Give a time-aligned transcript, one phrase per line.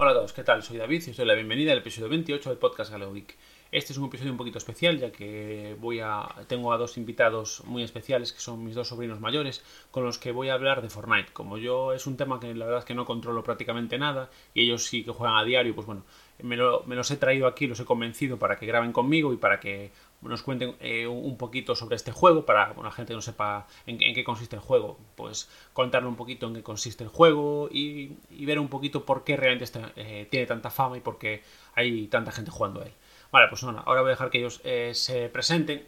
[0.00, 0.62] Hola a todos, ¿qué tal?
[0.62, 3.36] Soy David y os doy la bienvenida al episodio 28 del podcast Galeo Geek.
[3.72, 7.62] Este es un episodio un poquito especial ya que voy a tengo a dos invitados
[7.66, 10.88] muy especiales que son mis dos sobrinos mayores con los que voy a hablar de
[10.88, 11.32] Fortnite.
[11.32, 14.62] Como yo es un tema que la verdad es que no controlo prácticamente nada y
[14.62, 16.04] ellos sí que juegan a diario, pues bueno,
[16.42, 19.36] me, lo- me los he traído aquí, los he convencido para que graben conmigo y
[19.36, 19.90] para que
[20.20, 23.66] nos cuenten eh, un poquito sobre este juego para bueno, la gente que no sepa
[23.86, 27.68] en, en qué consiste el juego, pues contarle un poquito en qué consiste el juego
[27.70, 31.18] y, y ver un poquito por qué realmente está- eh, tiene tanta fama y por
[31.18, 31.42] qué
[31.74, 32.92] hay tanta gente jugando a él.
[33.30, 35.84] Vale, pues nada, ahora voy a dejar que ellos eh, se presenten.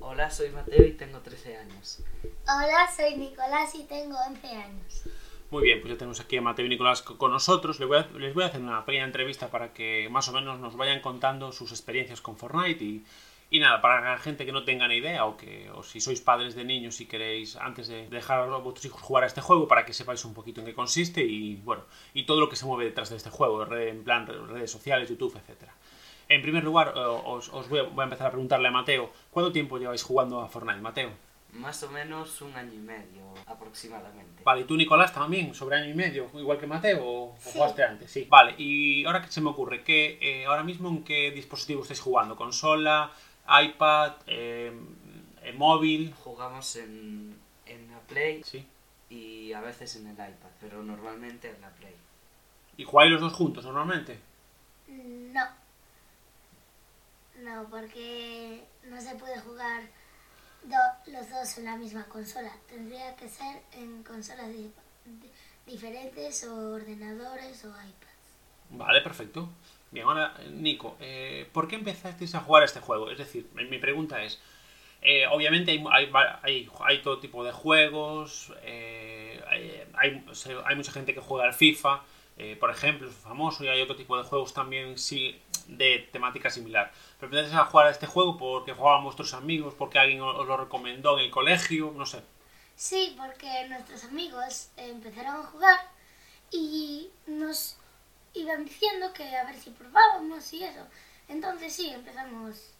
[0.00, 2.02] Hola, soy Mateo y tengo 13 años.
[2.44, 5.02] Hola, soy Nicolás y tengo 11 años.
[5.50, 7.78] Muy bien, pues ya tenemos aquí a Mateo y Nicolás co- con nosotros.
[7.80, 10.58] Les voy, a, les voy a hacer una pequeña entrevista para que más o menos
[10.60, 13.04] nos vayan contando sus experiencias con Fortnite y,
[13.50, 16.20] y nada, para la gente que no tenga ni idea o que o si sois
[16.20, 19.66] padres de niños y queréis antes de dejar a vuestros hijos jugar a este juego
[19.66, 21.82] para que sepáis un poquito en qué consiste y bueno,
[22.14, 25.36] y todo lo que se mueve detrás de este juego, en plan redes sociales, YouTube,
[25.36, 25.74] etcétera.
[26.28, 29.50] En primer lugar, os, os voy, a, voy a empezar a preguntarle a Mateo, ¿cuánto
[29.50, 31.10] tiempo lleváis jugando a Fortnite, Mateo?
[31.54, 34.42] Más o menos un año y medio aproximadamente.
[34.44, 37.50] Vale, ¿y tú, Nicolás, también, sobre año y medio, igual que Mateo, o o Sí.
[37.54, 38.10] jugaste antes?
[38.10, 38.26] Sí.
[38.30, 41.98] Vale, y ahora que se me ocurre, que eh, ahora mismo en qué dispositivo estáis
[42.00, 42.36] jugando?
[42.36, 43.10] ¿Consola,
[43.50, 44.72] iPad, eh,
[45.42, 46.14] eh, móvil?
[46.24, 48.66] Jugamos en, en la Play Sí.
[49.08, 51.94] y a veces en el iPad, pero normalmente en la Play.
[52.76, 54.18] ¿Y jugáis los dos juntos normalmente?
[54.88, 55.46] No.
[57.42, 59.82] No, porque no se puede jugar
[60.64, 62.52] do- los dos en la misma consola.
[62.68, 64.72] Tendría que ser en consolas di-
[65.06, 65.30] di-
[65.66, 68.09] diferentes o ordenadores o iPads.
[68.70, 69.48] Vale, perfecto.
[69.90, 73.10] Bien, ahora, Nico, eh, ¿por qué empezasteis a jugar a este juego?
[73.10, 74.40] Es decir, mi pregunta es,
[75.02, 76.10] eh, obviamente hay, hay,
[76.42, 79.42] hay- hay todo tipo de juegos, eh,
[79.96, 82.02] hay mucha gente que juega al FIFA,
[82.38, 86.50] eh, por ejemplo, es famoso, y hay otro tipo de juegos también sí, de temática
[86.50, 86.92] similar.
[87.18, 90.56] Pero empezasteis a jugar a este juego porque jugaban vuestros amigos, porque alguien os lo
[90.56, 92.22] recomendó en el colegio, no sé.
[92.76, 95.78] Sí, porque nuestros amigos empezaron a jugar
[96.52, 97.76] y nos
[98.50, 100.86] iban diciendo que a ver si probábamos y eso.
[101.28, 102.72] Entonces sí, empezamos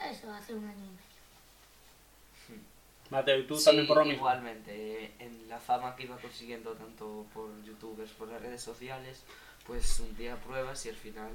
[0.00, 1.00] eso hace un año y medio.
[3.10, 4.30] Mateo, ¿y tú Sí, también por lo mismo?
[4.30, 9.24] igualmente, en la fama que iba consiguiendo tanto por youtubers, por las redes sociales,
[9.66, 11.32] pues un día pruebas y al final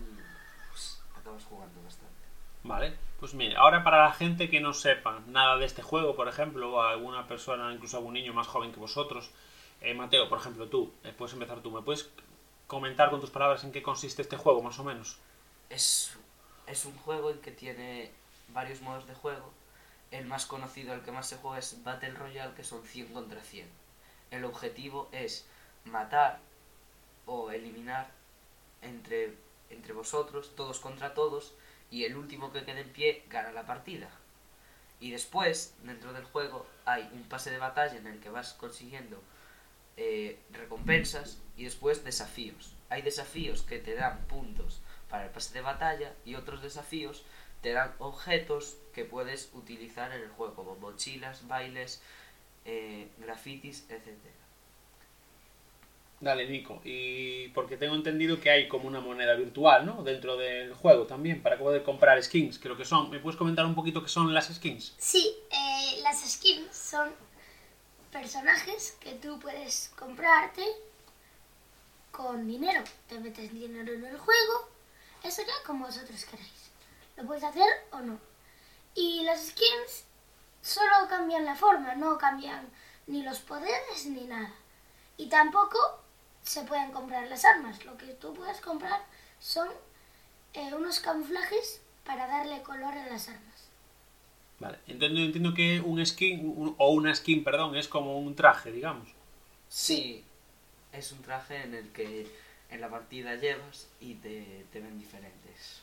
[0.71, 2.25] pues, acabas jugando bastante.
[2.63, 6.27] Vale, pues mire, ahora para la gente que no sepa nada de este juego, por
[6.27, 9.29] ejemplo, o alguna persona, incluso algún niño más joven que vosotros,
[9.81, 12.09] eh, Mateo, por ejemplo, tú, eh, puedes empezar tú, ¿me puedes
[12.67, 15.19] comentar con tus palabras en qué consiste este juego, más o menos?
[15.69, 16.13] Es,
[16.67, 18.11] es un juego en que tiene
[18.49, 19.51] varios modos de juego.
[20.11, 23.41] El más conocido, el que más se juega es Battle Royale, que son 100 contra
[23.41, 23.67] 100.
[24.31, 25.45] El objetivo es
[25.85, 26.39] matar
[27.25, 28.11] o eliminar
[28.81, 29.35] entre,
[29.69, 31.53] entre vosotros, todos contra todos,
[31.91, 34.09] y el último que quede en pie gana la partida.
[34.99, 39.21] Y después, dentro del juego, hay un pase de batalla en el que vas consiguiendo
[39.97, 42.75] eh, recompensas y después desafíos.
[42.89, 47.23] Hay desafíos que te dan puntos para el pase de batalla y otros desafíos
[47.61, 52.01] te dan objetos que puedes utilizar en el juego, como mochilas, bailes,
[52.63, 54.35] eh, grafitis, etc.
[56.21, 60.03] Dale, Nico, y porque tengo entendido que hay como una moneda virtual, ¿no?
[60.03, 63.09] Dentro del juego también, para poder comprar skins, creo que son.
[63.09, 64.95] ¿Me puedes comentar un poquito qué son las skins?
[64.97, 67.09] Sí, eh, las skins son
[68.11, 70.63] personajes que tú puedes comprarte
[72.15, 72.83] con dinero.
[73.07, 74.69] Te metes dinero en el juego,
[75.23, 76.71] eso ya como vosotros queráis.
[77.17, 78.19] Lo puedes hacer o no.
[78.93, 80.05] Y las skins
[80.61, 82.67] solo cambian la forma, no cambian
[83.07, 84.53] ni los poderes ni nada.
[85.17, 85.77] Y tampoco
[86.43, 87.83] se pueden comprar las armas.
[87.85, 89.01] Lo que tú puedes comprar
[89.39, 89.67] son
[90.53, 93.41] eh, unos camuflajes para darle color a las armas.
[94.59, 98.71] Vale, entiendo, entiendo que un skin, un- o una skin, perdón, es como un traje,
[98.71, 99.09] digamos.
[99.67, 100.23] Sí,
[100.97, 102.27] es un traje en el que
[102.69, 105.81] en la partida llevas y te, te ven diferentes.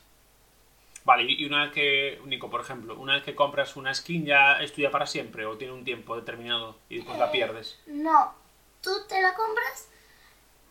[1.05, 4.61] Vale, y una vez que, Nico, por ejemplo, una vez que compras una skin ya
[4.63, 7.79] es tuya para siempre o tiene un tiempo determinado y después la Eh, pierdes.
[7.87, 8.35] No,
[8.83, 9.89] tú te la compras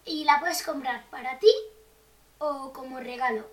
[0.05, 1.51] y la puedes comprar para ti
[2.39, 3.45] o como regalo,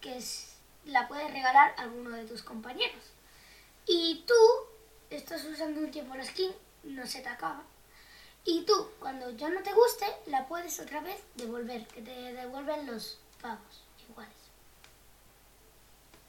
[0.00, 3.12] que es, la puedes regalar a alguno de tus compañeros.
[3.86, 4.34] Y tú
[5.10, 6.50] estás usando un tiempo la skin,
[6.82, 7.62] no se te acaba.
[8.46, 12.86] Y tú, cuando ya no te guste, la puedes otra vez devolver, que te devuelven
[12.86, 14.34] los pagos iguales.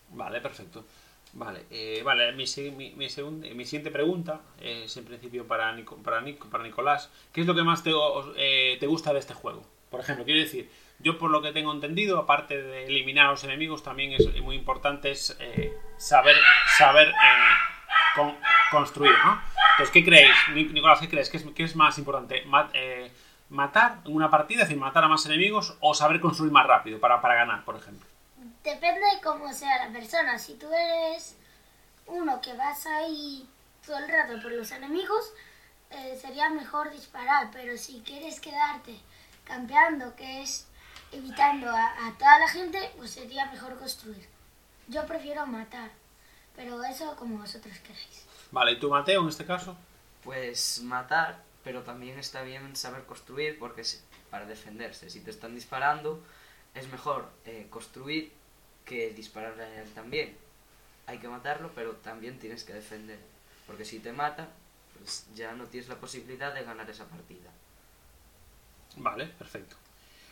[0.09, 0.85] Vale, perfecto.
[1.33, 2.45] Vale, eh, vale mi,
[2.77, 7.09] mi, mi segun- mi siguiente pregunta es en principio para, Nico, para, Nico, para Nicolás.
[7.33, 7.91] ¿Qué es lo que más te,
[8.38, 9.65] eh, te gusta de este juego?
[9.91, 10.69] Por ejemplo, quiero decir,
[11.00, 14.56] yo por lo que tengo entendido, aparte de eliminar a los enemigos, también es muy
[14.56, 16.38] importante es eh, saber,
[16.77, 17.13] saber eh,
[18.15, 18.38] con-
[18.71, 19.41] construir, ¿no?
[19.77, 20.33] Entonces, ¿qué creéis?
[20.54, 21.30] Nic- Nicolás, ¿qué crees?
[21.30, 22.44] ¿Qué es, qué es más importante?
[22.74, 23.12] Eh,
[23.50, 27.00] ¿Matar en una partida, es decir, matar a más enemigos o saber construir más rápido
[27.00, 28.07] para, para ganar, por ejemplo?
[28.63, 30.39] Depende de cómo sea la persona.
[30.39, 31.36] Si tú eres
[32.07, 33.48] uno que vas ahí
[33.86, 35.33] todo el rato por los enemigos,
[35.92, 37.50] eh, sería mejor disparar.
[37.51, 38.95] Pero si quieres quedarte
[39.44, 40.68] campeando, que es
[41.12, 44.27] evitando a, a toda la gente, pues sería mejor construir.
[44.88, 45.92] Yo prefiero matar,
[46.56, 48.25] pero eso como vosotros queráis.
[48.55, 49.75] Vale, ¿y tú, Mateo, en este caso?
[50.23, 53.83] Pues matar, pero también está bien saber construir porque
[54.31, 55.09] para defenderse.
[55.09, 56.23] Si te están disparando,
[56.73, 58.31] es mejor eh, construir
[58.85, 60.37] que dispararle a él también.
[61.05, 63.19] Hay que matarlo, pero también tienes que defender.
[63.67, 64.47] Porque si te mata,
[64.97, 67.49] pues ya no tienes la posibilidad de ganar esa partida.
[68.95, 69.75] Vale, perfecto.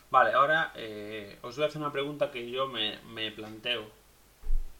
[0.09, 3.91] Vale, ahora eh, os voy a hacer una pregunta que yo me, me planteo.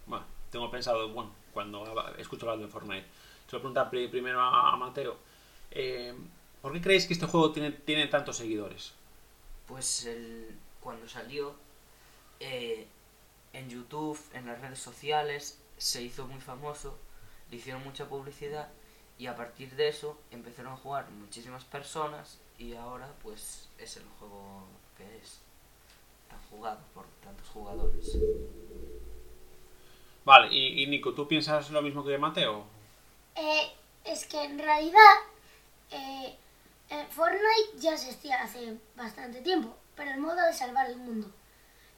[0.06, 1.86] Bueno, tengo pensado, bueno, cuando
[2.18, 3.23] escucho hablar de Fortnite.
[3.48, 5.18] Se lo voy a preguntar pri- primero a, a Mateo.
[5.72, 6.14] Eh,
[6.62, 8.94] ¿Por qué creéis que este juego tiene, tiene tantos seguidores?
[9.68, 11.56] Pues el, cuando salió
[12.40, 12.88] eh,
[13.54, 16.98] en YouTube, en las redes sociales, se hizo muy famoso,
[17.52, 18.70] le hicieron mucha publicidad
[19.20, 24.06] y a partir de eso empezaron a jugar muchísimas personas y ahora pues es el
[24.20, 24.66] juego
[24.98, 25.40] que es
[26.30, 28.18] tan jugado por tantos jugadores.
[30.26, 32.66] Vale, y, y Nico, ¿tú piensas lo mismo que Mateo?
[33.36, 33.74] Eh,
[34.06, 35.16] es que en realidad
[35.92, 36.38] eh,
[36.90, 41.32] eh, Fortnite ya existía hace bastante tiempo, pero el modo de salvar el mundo.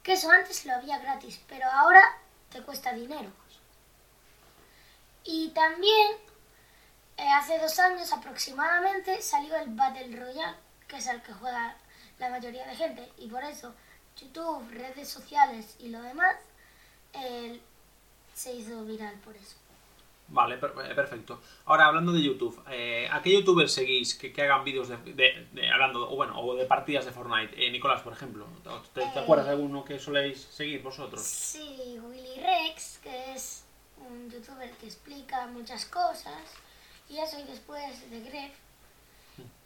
[0.02, 2.02] Que eso antes lo había gratis, pero ahora
[2.50, 3.30] te cuesta dinero.
[5.24, 6.12] Y también
[7.16, 10.56] eh, hace dos años aproximadamente salió el Battle Royale,
[10.86, 11.76] que es el que juega
[12.18, 13.12] la mayoría de gente.
[13.18, 13.74] Y por eso
[14.16, 16.36] YouTube, redes sociales y lo demás
[18.34, 19.56] se hizo viral por eso.
[20.28, 21.40] Vale, eh, perfecto.
[21.66, 25.46] Ahora, hablando de YouTube, eh, ¿a qué youtubers seguís que, que hagan vídeos de, de-
[25.52, 27.54] de- hablando, o bueno, o de partidas de Fortnite?
[27.64, 28.44] Eh, Nicolás, por ejemplo,
[28.92, 29.22] ¿te, te Eh.
[29.22, 31.22] acuerdas de alguno que soléis seguir vosotros?
[31.22, 33.64] Sí, Willy Rex, que es
[33.98, 36.42] un youtuber que explica muchas cosas.
[37.08, 38.52] Y eso, y después de Gref.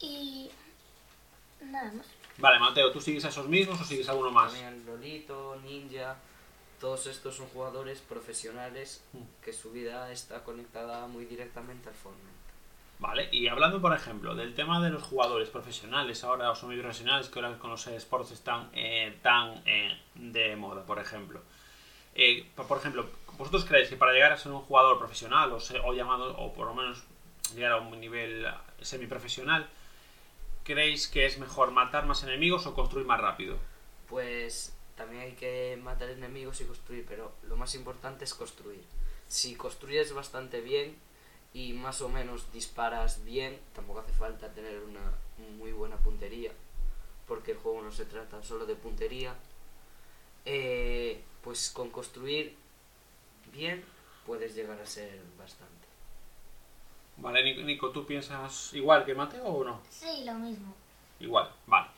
[0.00, 0.50] Y
[1.62, 2.06] nada más.
[2.36, 4.52] Vale, Mateo, ¿tú sigues a esos mismos o sigues a alguno más?
[4.52, 6.16] También Lolito, Ninja,
[6.80, 9.04] todos estos son jugadores profesionales
[9.44, 12.30] que su vida está conectada muy directamente al Fortnite.
[12.98, 17.38] Vale, y hablando, por ejemplo, del tema de los jugadores profesionales, ahora o semiprofesionales, que
[17.38, 21.40] ahora con los esports están eh, tan eh, de moda, por ejemplo.
[22.14, 25.78] Eh, por ejemplo, ¿vosotros creéis que para llegar a ser un jugador profesional o, se-
[25.80, 27.02] o llamado, o por lo menos
[27.54, 28.46] llegar a un nivel
[28.82, 29.66] semiprofesional,
[30.64, 33.56] creéis que es mejor matar más enemigos o construir más rápido?
[34.08, 38.84] Pues también hay que matar enemigos y construir, pero lo más importante es construir.
[39.28, 40.94] Si construyes bastante bien
[41.54, 45.00] y más o menos disparas bien, tampoco hace falta tener una
[45.56, 46.52] muy buena puntería,
[47.26, 49.34] porque el juego no se trata solo de puntería.
[50.44, 52.54] Eh, pues con construir
[53.54, 53.82] bien
[54.26, 55.86] puedes llegar a ser bastante.
[57.16, 59.80] Vale, Nico, Nico, ¿tú piensas igual que Mateo o no?
[59.88, 60.74] Sí, lo mismo.
[61.20, 61.88] Igual, vale.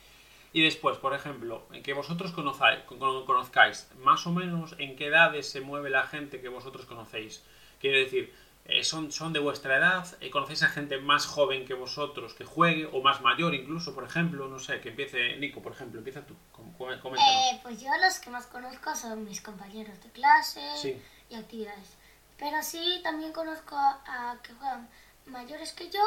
[0.53, 5.49] Y después, por ejemplo, que vosotros conozcáis, con- conozcáis más o menos en qué edades
[5.49, 7.43] se mueve la gente que vosotros conocéis.
[7.81, 8.31] Quiero decir,
[8.65, 12.45] eh, son, son de vuestra edad, Eh, conocéis a gente más joven que vosotros que
[12.45, 16.21] juegue, o más mayor incluso, por ejemplo, no sé, que empiece Nico, por ejemplo, empieza
[16.25, 17.19] tú, com- com- coméntanos.
[17.51, 21.01] Eh, pues yo los que más conozco son mis compañeros de clase Sí.
[21.31, 21.97] y actividades.
[22.37, 24.87] Pero sí también conozco a, a que juegan
[25.25, 26.01] mayores que yo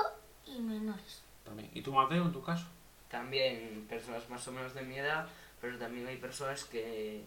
[0.47, 1.23] y menores.
[1.45, 1.69] También.
[1.75, 2.65] ¿Y tú, Mateo, en tu caso?
[3.11, 5.29] También personas más o menos de mi edad,
[5.61, 7.23] pero también hay personas que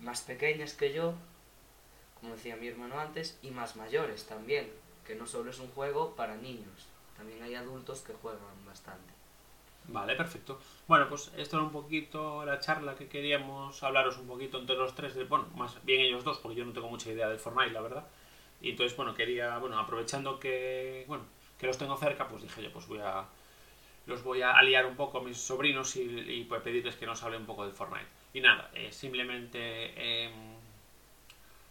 [0.00, 1.14] más pequeñas que yo,
[2.20, 4.70] como decía mi hermano antes, y más mayores también,
[5.06, 6.86] que no solo es un juego para niños,
[7.16, 9.12] también hay adultos que juegan bastante.
[9.88, 10.60] Vale, perfecto.
[10.86, 14.94] Bueno, pues esto era un poquito la charla que queríamos hablaros un poquito entre los
[14.94, 17.72] tres, de, bueno, más bien ellos dos, porque yo no tengo mucha idea del Fortnite,
[17.72, 18.06] la verdad.
[18.60, 21.24] Y entonces, bueno, quería, bueno, aprovechando que, bueno,
[21.58, 23.26] que los tengo cerca, pues dije yo, pues voy a,
[24.10, 27.22] los voy a aliar un poco a mis sobrinos y, y pues pedirles que nos
[27.22, 28.06] hablen un poco del Fortnite.
[28.34, 30.32] Y nada, eh, simplemente em,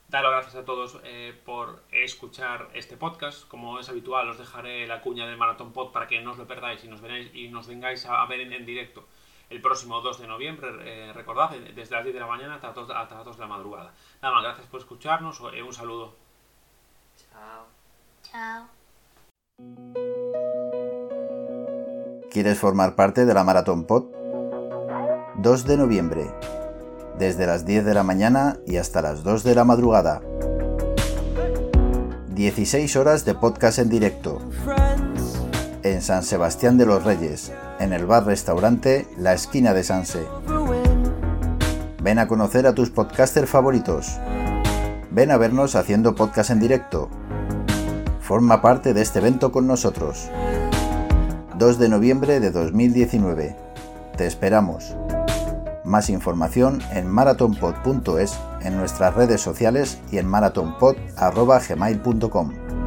[0.08, 3.48] dar las gracias a todos eh, por escuchar este podcast.
[3.48, 6.48] Como es habitual, os dejaré la cuña del Maratón Pod para que no os lo
[6.48, 9.06] perdáis y nos, veréis, y nos vengáis a, a ver en, en directo
[9.50, 10.70] el próximo 2 de noviembre.
[10.82, 13.42] eh, recordad, desde las 10 de la mañana hasta las 2, hasta las 2 de
[13.42, 13.94] la madrugada.
[14.22, 15.40] Nada más, gracias por escucharnos.
[15.54, 16.16] eh, un saludo.
[17.32, 17.68] Chao.
[18.24, 20.29] Chao.
[22.30, 24.04] ¿Quieres formar parte de la Maratón Pod?
[25.38, 26.32] 2 de noviembre,
[27.18, 30.22] desde las 10 de la mañana y hasta las 2 de la madrugada.
[32.36, 34.38] 16 horas de podcast en directo.
[35.82, 40.28] En San Sebastián de los Reyes, en el bar-restaurante La Esquina de Sanse.
[42.04, 44.20] Ven a conocer a tus podcasters favoritos.
[45.10, 47.10] Ven a vernos haciendo podcast en directo.
[48.22, 50.30] Forma parte de este evento con nosotros.
[51.60, 53.56] 2 de noviembre de 2019.
[54.16, 54.96] Te esperamos.
[55.84, 62.79] Más información en marathonpod.es, en nuestras redes sociales y en marathonpod.gmail.com.